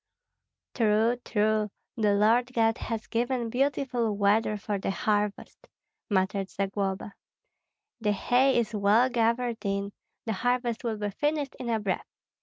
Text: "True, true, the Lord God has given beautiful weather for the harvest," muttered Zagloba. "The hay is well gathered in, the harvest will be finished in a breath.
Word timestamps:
"True, 0.73 1.17
true, 1.23 1.69
the 1.95 2.15
Lord 2.15 2.51
God 2.55 2.79
has 2.79 3.05
given 3.05 3.51
beautiful 3.51 4.17
weather 4.17 4.57
for 4.57 4.79
the 4.79 4.89
harvest," 4.89 5.67
muttered 6.09 6.49
Zagloba. 6.49 7.13
"The 7.99 8.11
hay 8.13 8.57
is 8.57 8.73
well 8.73 9.09
gathered 9.11 9.63
in, 9.63 9.91
the 10.25 10.33
harvest 10.33 10.83
will 10.83 10.97
be 10.97 11.11
finished 11.11 11.55
in 11.59 11.69
a 11.69 11.79
breath. 11.79 12.07